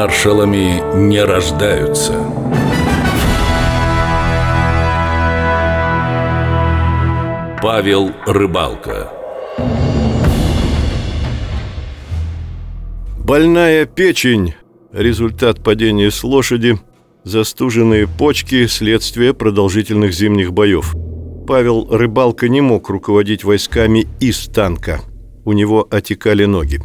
Маршалами 0.00 0.80
не 0.94 1.20
рождаются. 1.24 2.12
Павел 7.60 8.12
Рыбалка 8.24 9.10
Больная 13.18 13.86
печень– 13.86 14.54
результат 14.92 15.64
падения 15.64 16.12
с 16.12 16.22
лошади, 16.22 16.78
застуженные 17.24 18.06
почки– 18.06 18.66
следствие 18.68 19.34
продолжительных 19.34 20.12
зимних 20.12 20.52
боев. 20.52 20.94
Павел 21.48 21.88
Рыбалка 21.90 22.48
не 22.48 22.60
мог 22.60 22.88
руководить 22.88 23.42
войсками 23.42 24.06
из 24.20 24.46
танка. 24.46 25.00
У 25.44 25.52
него 25.54 25.88
отекали 25.90 26.44
ноги. 26.44 26.80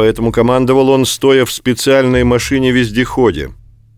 Поэтому 0.00 0.32
командовал 0.32 0.88
он, 0.88 1.04
стоя 1.04 1.44
в 1.44 1.52
специальной 1.52 2.24
машине-вездеходе, 2.24 3.50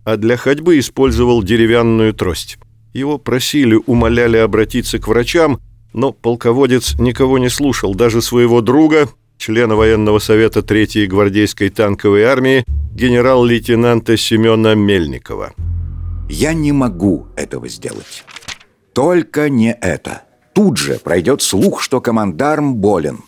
а 0.05 0.17
для 0.17 0.37
ходьбы 0.37 0.81
использовал 0.81 1.45
деревянную 1.45 2.13
трость. 2.13 2.59
Его 2.93 3.19
просили, 3.19 3.79
умоляли 3.87 4.37
обратиться 4.37 4.99
к 4.99 5.07
врачам, 5.07 5.61
но 5.93 6.11
полководец 6.11 6.99
никого 6.99 7.39
не 7.39 7.49
слушал, 7.49 7.95
даже 7.95 8.21
своего 8.21 8.61
друга, 8.63 9.11
члена 9.39 9.77
военного 9.77 10.19
совета 10.19 10.59
3-й 10.59 11.07
гвардейской 11.07 11.69
танковой 11.71 12.25
армии, 12.25 12.65
генерал-лейтенанта 12.97 14.17
Семена 14.17 14.75
Мельникова. 14.75 15.53
«Я 16.29 16.53
не 16.53 16.73
могу 16.73 17.29
этого 17.37 17.69
сделать. 17.69 18.25
Только 18.93 19.49
не 19.49 19.73
это. 19.73 20.23
Тут 20.53 20.79
же 20.79 20.99
пройдет 20.99 21.43
слух, 21.43 21.81
что 21.81 22.01
командарм 22.01 22.75
болен. 22.75 23.21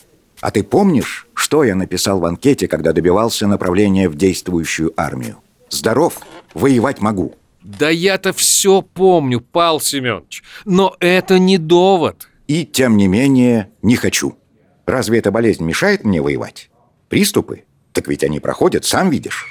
А 0.44 0.50
ты 0.50 0.62
помнишь, 0.62 1.26
что 1.32 1.64
я 1.64 1.74
написал 1.74 2.20
в 2.20 2.24
анкете, 2.26 2.68
когда 2.68 2.92
добивался 2.92 3.46
направления 3.46 4.10
в 4.10 4.14
действующую 4.14 4.92
армию? 4.94 5.38
Здоров, 5.70 6.20
воевать 6.52 7.00
могу». 7.00 7.34
Да 7.62 7.88
я-то 7.88 8.34
все 8.34 8.82
помню, 8.82 9.40
Пал 9.40 9.80
Семенович, 9.80 10.42
но 10.66 10.96
это 11.00 11.38
не 11.38 11.56
довод. 11.56 12.28
И 12.46 12.66
тем 12.66 12.98
не 12.98 13.06
менее 13.06 13.70
не 13.80 13.96
хочу. 13.96 14.36
Разве 14.84 15.20
эта 15.20 15.30
болезнь 15.30 15.64
мешает 15.64 16.04
мне 16.04 16.20
воевать? 16.20 16.68
Приступы? 17.08 17.64
Так 17.94 18.06
ведь 18.06 18.22
они 18.22 18.38
проходят, 18.38 18.84
сам 18.84 19.08
видишь. 19.08 19.46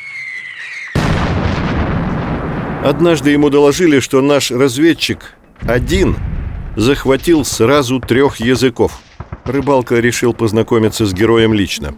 Однажды 2.84 3.32
ему 3.32 3.50
доложили, 3.50 4.00
что 4.00 4.22
наш 4.22 4.52
разведчик 4.52 5.34
один 5.62 6.17
захватил 6.76 7.45
сразу 7.45 8.00
трех 8.00 8.36
языков. 8.39 9.02
Рыбалка 9.45 9.99
решил 9.99 10.33
познакомиться 10.33 11.05
с 11.05 11.13
героем 11.13 11.53
лично. 11.53 11.94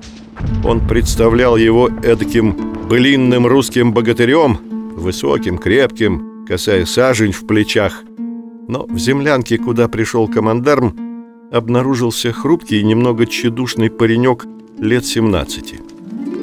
Он 0.63 0.85
представлял 0.85 1.57
его 1.57 1.89
эдаким 2.03 2.87
былинным 2.87 3.45
русским 3.45 3.93
богатырем, 3.93 4.59
высоким, 4.95 5.57
крепким, 5.57 6.45
касая 6.47 6.85
сажень 6.85 7.31
в 7.31 7.45
плечах. 7.45 8.03
Но 8.67 8.85
в 8.87 8.97
землянке, 8.97 9.57
куда 9.57 9.87
пришел 9.87 10.27
командарм, 10.27 10.97
обнаружился 11.51 12.33
хрупкий 12.33 12.79
и 12.79 12.83
немного 12.83 13.27
тщедушный 13.27 13.89
паренек 13.89 14.45
лет 14.79 15.05
17. 15.05 15.75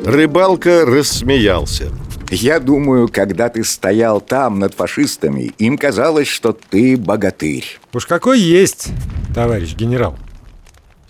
Рыбалка 0.04 0.84
рассмеялся. 0.86 1.90
Я 2.30 2.60
думаю, 2.60 3.08
когда 3.08 3.48
ты 3.48 3.62
стоял 3.62 4.20
там 4.20 4.58
над 4.58 4.74
фашистами, 4.74 5.52
им 5.58 5.76
казалось, 5.76 6.28
что 6.28 6.52
ты 6.52 6.96
богатырь. 6.96 7.78
Уж 7.92 8.06
какой 8.06 8.40
есть, 8.40 8.88
товарищ 9.34 9.74
генерал. 9.74 10.16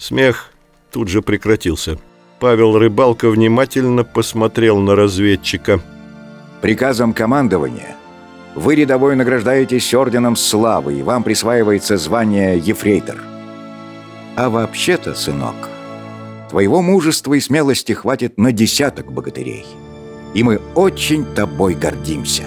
Смех 0.03 0.50
тут 0.91 1.06
же 1.06 1.22
прекратился. 1.22 1.97
Павел 2.41 2.77
Рыбалка 2.77 3.31
внимательно 3.31 4.03
посмотрел 4.03 4.81
на 4.81 4.97
разведчика. 4.97 5.81
Приказом 6.61 7.12
командования 7.12 7.94
вы 8.56 8.75
рядовой 8.75 9.15
награждаетесь 9.15 9.94
орденом 9.94 10.34
славы, 10.34 10.99
и 10.99 11.03
вам 11.04 11.22
присваивается 11.22 11.99
звание 11.99 12.59
ефрейтор. 12.59 13.15
А 14.34 14.50
вообще-то, 14.50 15.15
сынок, 15.15 15.54
твоего 16.50 16.82
мужества 16.82 17.34
и 17.34 17.41
смелости 17.41 17.93
хватит 17.93 18.38
на 18.38 18.50
десяток 18.50 19.12
богатырей. 19.12 19.65
И 20.34 20.43
мы 20.43 20.60
очень 20.75 21.25
тобой 21.25 21.75
гордимся. 21.75 22.47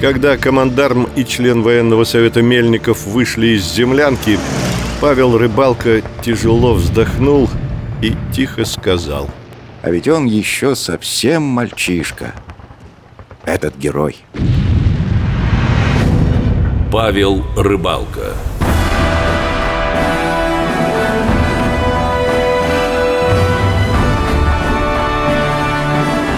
Когда 0.00 0.38
командарм 0.38 1.10
и 1.14 1.26
член 1.26 1.60
военного 1.60 2.04
совета 2.04 2.40
Мельников 2.40 3.04
вышли 3.06 3.48
из 3.48 3.70
землянки, 3.70 4.38
Павел 5.02 5.36
Рыбалка 5.36 6.00
тяжело 6.22 6.74
вздохнул 6.74 7.50
и 8.00 8.14
тихо 8.32 8.64
сказал. 8.64 9.28
А 9.82 9.90
ведь 9.90 10.06
он 10.06 10.26
еще 10.26 10.76
совсем 10.76 11.42
мальчишка. 11.42 12.34
Этот 13.44 13.76
герой. 13.76 14.18
Павел 16.92 17.44
Рыбалка 17.56 18.34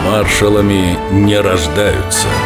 Маршалами 0.07 0.97
не 1.13 1.39
рождаются– 1.39 2.29